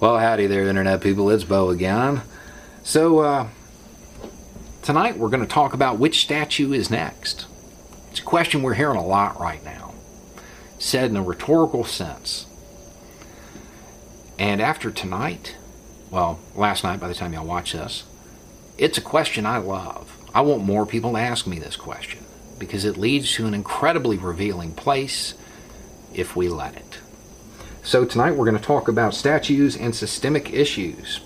[0.00, 1.28] Well, howdy there, Internet people.
[1.28, 2.22] It's Beau again.
[2.82, 3.48] So, uh,
[4.80, 7.44] tonight we're going to talk about which statue is next.
[8.10, 9.92] It's a question we're hearing a lot right now,
[10.78, 12.46] said in a rhetorical sense.
[14.38, 15.58] And after tonight,
[16.10, 18.04] well, last night by the time y'all watch this,
[18.78, 20.16] it's a question I love.
[20.32, 22.24] I want more people to ask me this question
[22.58, 25.34] because it leads to an incredibly revealing place
[26.14, 27.00] if we let it.
[27.82, 31.20] So, tonight we're going to talk about statues and systemic issues.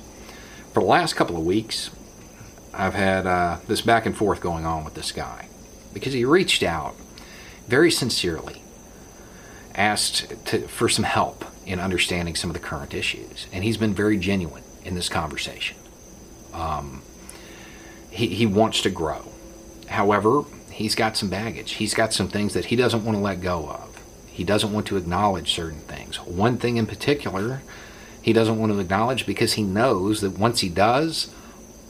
[0.72, 1.90] For the last couple of weeks,
[2.72, 5.48] I've had uh, this back and forth going on with this guy
[5.92, 6.94] because he reached out
[7.66, 8.62] very sincerely,
[9.74, 13.92] asked to, for some help in understanding some of the current issues, and he's been
[13.92, 15.76] very genuine in this conversation.
[16.52, 17.02] Um,
[18.10, 19.24] he, he wants to grow.
[19.88, 21.72] However, he's got some baggage.
[21.72, 23.93] He's got some things that he doesn't want to let go of.
[24.34, 26.16] He doesn't want to acknowledge certain things.
[26.16, 27.62] One thing in particular,
[28.20, 31.32] he doesn't want to acknowledge because he knows that once he does,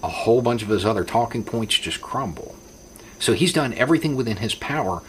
[0.02, 2.54] a whole bunch of his other talking points just crumble.
[3.18, 5.02] So he's done everything within his power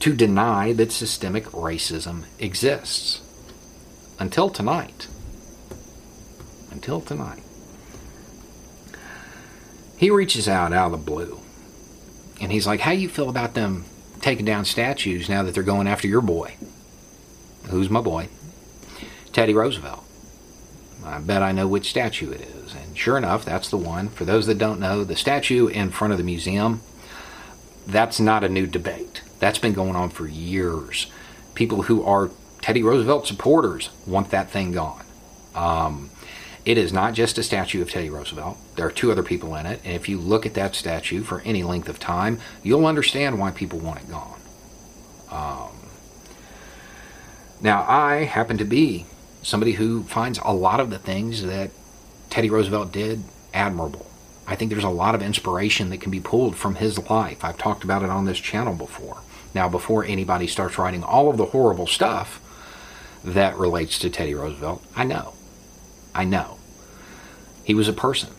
[0.00, 3.20] to deny that systemic racism exists.
[4.18, 5.06] Until tonight.
[6.72, 7.44] Until tonight.
[9.96, 11.42] He reaches out out of the blue.
[12.40, 13.84] And he's like, How do you feel about them
[14.26, 16.56] taking down statues now that they're going after your boy.
[17.68, 18.28] Who's my boy?
[19.32, 20.02] Teddy Roosevelt.
[21.04, 22.74] I bet I know which statue it is.
[22.74, 24.08] And sure enough, that's the one.
[24.08, 26.80] For those that don't know, the statue in front of the museum,
[27.86, 29.22] that's not a new debate.
[29.38, 31.06] That's been going on for years.
[31.54, 35.06] People who are Teddy Roosevelt supporters want that thing gone.
[35.54, 36.10] Um,
[36.66, 38.58] it is not just a statue of Teddy Roosevelt.
[38.74, 41.40] There are two other people in it, and if you look at that statue for
[41.42, 44.40] any length of time, you'll understand why people want it gone.
[45.30, 45.88] Um,
[47.60, 49.06] now, I happen to be
[49.42, 51.70] somebody who finds a lot of the things that
[52.30, 53.22] Teddy Roosevelt did
[53.54, 54.06] admirable.
[54.48, 57.44] I think there's a lot of inspiration that can be pulled from his life.
[57.44, 59.18] I've talked about it on this channel before.
[59.54, 62.40] Now, before anybody starts writing all of the horrible stuff
[63.24, 65.34] that relates to Teddy Roosevelt, I know.
[66.14, 66.55] I know.
[67.66, 68.30] He was a person.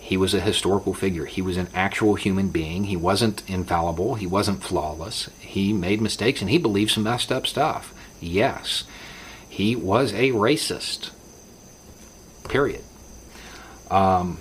[0.00, 1.24] He was a historical figure.
[1.24, 2.82] He was an actual human being.
[2.84, 4.16] He wasn't infallible.
[4.16, 5.30] He wasn't flawless.
[5.38, 7.94] He made mistakes and he believed some messed up stuff.
[8.20, 8.82] Yes,
[9.48, 11.12] he was a racist.
[12.48, 12.82] Period.
[13.88, 14.38] Um,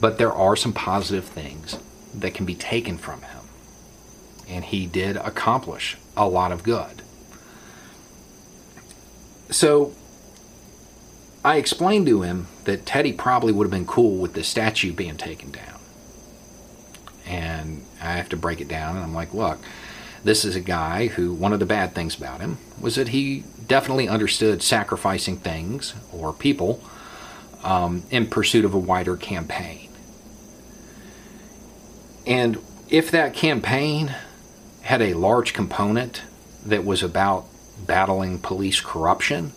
[0.00, 1.76] but there are some positive things
[2.14, 3.42] that can be taken from him.
[4.48, 7.02] And he did accomplish a lot of good.
[9.50, 9.92] So
[11.44, 15.16] I explained to him that Teddy probably would have been cool with the statue being
[15.16, 15.78] taken down.
[17.26, 19.58] And I have to break it down, and I'm like, look,
[20.22, 23.44] this is a guy who, one of the bad things about him was that he
[23.66, 26.82] definitely understood sacrificing things or people
[27.62, 29.88] um, in pursuit of a wider campaign.
[32.26, 32.58] And
[32.90, 34.14] if that campaign
[34.82, 36.22] had a large component
[36.66, 37.46] that was about
[37.86, 39.52] battling police corruption,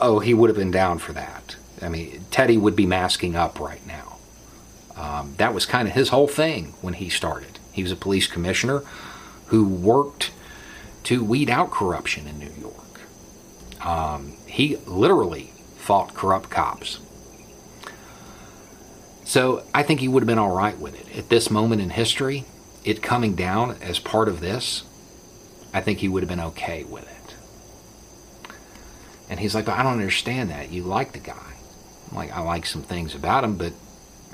[0.00, 1.56] oh, he would have been down for that.
[1.82, 4.16] I mean, Teddy would be masking up right now.
[4.96, 7.58] Um, that was kind of his whole thing when he started.
[7.72, 8.82] He was a police commissioner
[9.46, 10.30] who worked
[11.04, 13.00] to weed out corruption in New York.
[13.86, 16.98] Um, he literally fought corrupt cops.
[19.24, 21.18] So I think he would have been all right with it.
[21.18, 22.44] At this moment in history,
[22.84, 24.84] it coming down as part of this,
[25.74, 27.25] I think he would have been okay with it.
[29.28, 30.70] And he's like, I don't understand that.
[30.70, 31.54] You like the guy.
[32.10, 33.72] I'm like, I like some things about him, but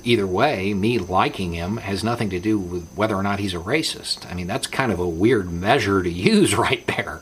[0.05, 3.59] either way, me liking him has nothing to do with whether or not he's a
[3.59, 4.31] racist.
[4.31, 7.21] I mean, that's kind of a weird measure to use right there.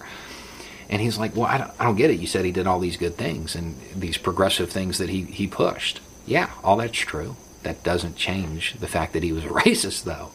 [0.88, 2.19] And he's like, well, I don't, I don't get it.
[2.19, 5.47] You said he did all these good things and these progressive things that he, he
[5.47, 6.00] pushed.
[6.26, 7.36] Yeah, all that's true.
[7.62, 10.32] That doesn't change the fact that he was a racist, though.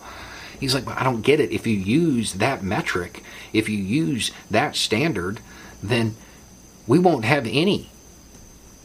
[0.57, 1.51] He's like, well, I don't get it.
[1.51, 5.41] If you use that metric, if you use that standard,
[5.84, 6.16] then
[6.88, 7.90] we won't have any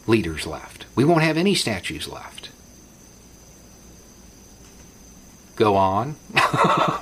[0.07, 0.87] leaders left.
[0.95, 2.51] We won't have any statues left.
[5.57, 6.17] Go on.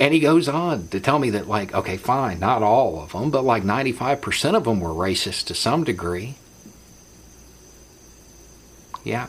[0.00, 3.30] and he goes on to tell me that, like, okay, fine, not all of them,
[3.30, 6.34] but like 95% of them were racist to some degree.
[9.04, 9.28] Yeah.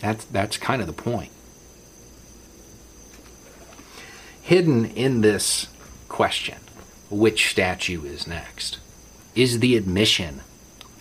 [0.00, 1.30] That's, that's kind of the point.
[4.42, 5.68] Hidden in this
[6.08, 6.58] question
[7.10, 8.78] which statue is next,
[9.34, 10.42] is the admission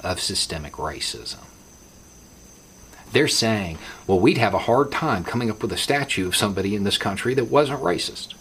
[0.02, 1.40] of systemic racism.
[3.12, 6.76] They're saying, well, we'd have a hard time coming up with a statue of somebody
[6.76, 8.34] in this country that wasn't racist.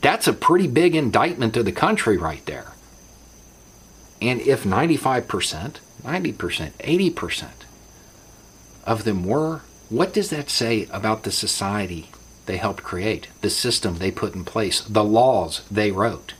[0.00, 2.72] That's a pretty big indictment of the country right there.
[4.20, 7.48] And if 95%, 90%, 80%
[8.84, 12.10] of them were, what does that say about the society
[12.46, 16.34] they helped create, the system they put in place, the laws they wrote?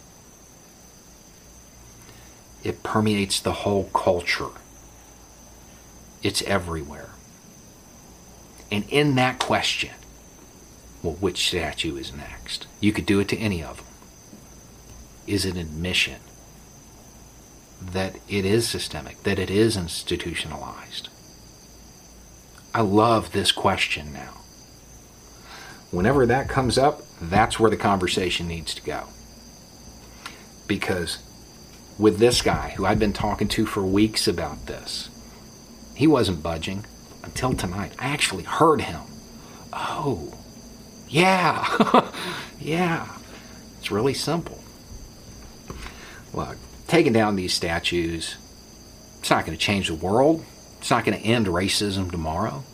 [2.63, 4.51] It permeates the whole culture.
[6.23, 7.11] It's everywhere.
[8.71, 9.95] And in that question,
[11.03, 12.67] well, which statue is next?
[12.81, 13.87] You could do it to any of them.
[15.27, 16.21] Is it admission
[17.81, 21.11] that it is systemic, that it is institutionalized?
[22.73, 24.44] I love this question now.
[25.95, 29.05] Whenever that comes up, that's where the conversation needs to go.
[30.67, 31.19] Because
[31.99, 35.09] with this guy, who I'd been talking to for weeks about this,
[35.95, 36.85] he wasn't budging
[37.23, 37.93] until tonight.
[38.01, 39.03] I actually heard him.
[39.73, 40.35] Oh,
[41.09, 42.11] yeah,
[42.61, 43.07] yeah.
[43.79, 44.59] It's really simple.
[46.33, 46.57] Look,
[46.89, 48.37] taking down these statues,
[49.21, 50.45] it's not going to change the world.
[50.79, 52.65] It's not going to end racism tomorrow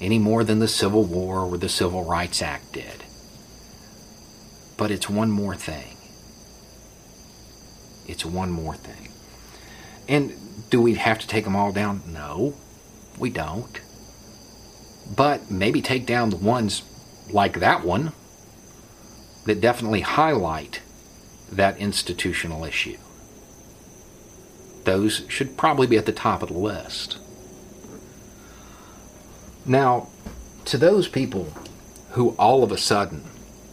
[0.00, 3.04] any more than the Civil War or the Civil Rights Act did.
[4.76, 5.96] But it's one more thing.
[8.06, 9.10] It's one more thing.
[10.08, 10.34] And
[10.70, 12.02] do we have to take them all down?
[12.06, 12.54] No,
[13.18, 13.80] we don't.
[15.14, 16.82] But maybe take down the ones
[17.30, 18.12] like that one
[19.46, 20.82] that definitely highlight
[21.50, 22.98] that institutional issue.
[24.84, 27.18] Those should probably be at the top of the list.
[29.66, 30.08] Now,
[30.66, 31.52] to those people
[32.10, 33.24] who all of a sudden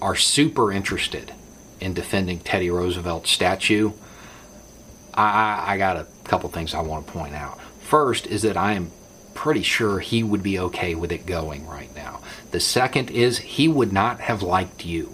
[0.01, 1.34] are super interested
[1.80, 3.92] in defending Teddy Roosevelt's statue,
[5.13, 7.60] I, I got a couple things I want to point out.
[7.81, 8.92] First is that I am
[9.36, 12.22] pretty sure he would be okay with it going right now.
[12.51, 15.13] The second is he would not have liked you.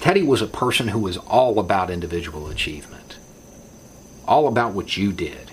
[0.00, 3.18] Teddy was a person who was all about individual achievement,
[4.26, 5.49] all about what you did.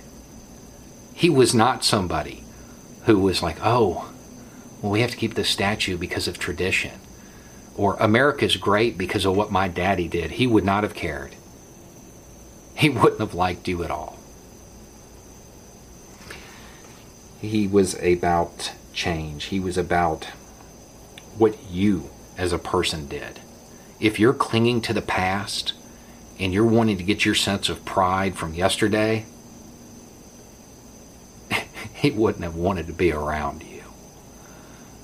[1.17, 2.43] He was not somebody
[3.05, 4.11] who was like, oh,
[4.81, 6.99] well, we have to keep this statue because of tradition.
[7.75, 10.31] Or America's great because of what my daddy did.
[10.31, 11.35] He would not have cared.
[12.75, 14.19] He wouldn't have liked you at all.
[17.41, 19.45] He was about change.
[19.45, 20.25] He was about
[21.37, 23.39] what you as a person did
[23.99, 25.73] if you're clinging to the past
[26.39, 29.25] and you're wanting to get your sense of pride from yesterday,
[32.07, 33.83] he wouldn't have wanted to be around you.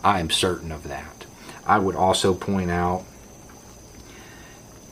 [0.06, 1.26] I am certain of that.
[1.66, 3.02] I would also point out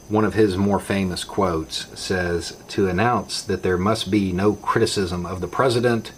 [0.09, 5.25] one of his more famous quotes says To announce that there must be no criticism
[5.25, 6.11] of the president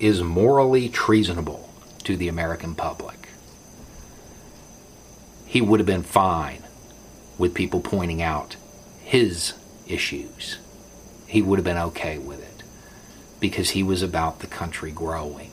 [0.00, 1.72] is morally treasonable
[2.02, 3.28] to the American public.
[5.46, 6.64] He would have been fine
[7.38, 8.56] with people pointing out
[9.04, 9.54] his
[9.86, 10.58] issues.
[11.28, 12.49] He would have been okay with it
[13.40, 15.50] because he was about the country growing.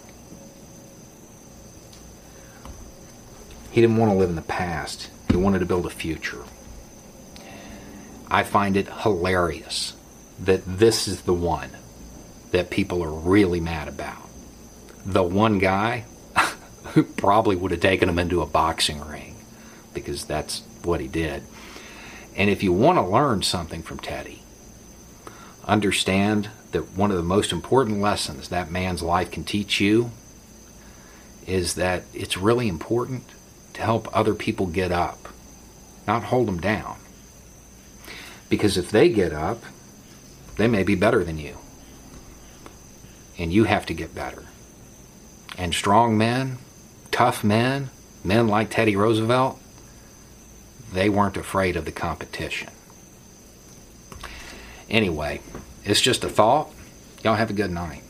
[3.72, 6.44] He didn't want to live in the past, he wanted to build a future.
[8.30, 9.96] I find it hilarious
[10.40, 11.70] that this is the one
[12.52, 14.30] that people are really mad about.
[15.06, 16.06] The one guy
[16.94, 19.36] who probably would have taken him into a boxing ring
[19.94, 21.44] because that's what he did.
[22.36, 24.44] And if you want to learn something from Teddy,
[25.68, 30.12] understand that one of the most important lessons that man's life can teach you
[31.46, 33.24] is that it's really important
[33.74, 35.30] to help other people get up,
[36.08, 36.98] not hold them down.
[38.50, 39.62] Because if they get up,
[40.56, 41.58] they may be better than you.
[43.38, 44.46] And you have to get better.
[45.58, 46.58] And strong men,
[47.12, 47.90] tough men,
[48.24, 49.60] men like Teddy Roosevelt,
[50.92, 52.70] they weren't afraid of the competition.
[54.90, 55.42] Anyway,
[55.84, 56.70] it's just a thought.
[57.24, 58.04] Y'all have a good night.